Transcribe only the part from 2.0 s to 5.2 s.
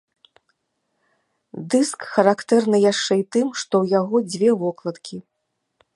характэрны яшчэ і тым, што ў яго дзве вокладкі.